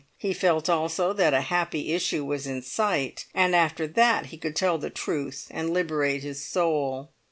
He 0.17 0.33
felt 0.33 0.67
also 0.67 1.13
that 1.13 1.35
a 1.35 1.41
happy 1.41 1.93
issue 1.93 2.25
was 2.25 2.47
in 2.47 2.63
sight, 2.63 3.27
and 3.35 3.55
after 3.55 3.85
that 3.85 4.25
he 4.25 4.37
could 4.39 4.55
tell 4.55 4.79
the 4.79 4.89
truth 4.89 5.47
and 5.51 5.69
liberate 5.71 6.23
his 6.23 6.43
soul. 6.43 7.11